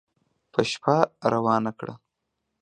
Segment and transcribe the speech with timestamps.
[0.51, 0.97] په شپه
[1.33, 1.93] روانه کړه